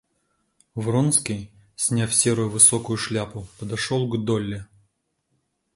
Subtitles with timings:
[0.73, 4.65] Вронский, сняв серую высокую шляпу, подошел к Долли.